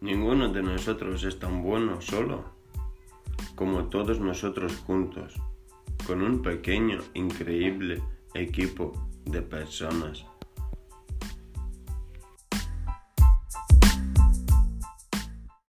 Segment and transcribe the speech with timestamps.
[0.00, 2.44] Ninguno de nosotros es tan bueno solo
[3.54, 5.34] como todos nosotros juntos,
[6.06, 8.02] con un pequeño, increíble
[8.32, 8.92] equipo
[9.26, 10.24] de personas.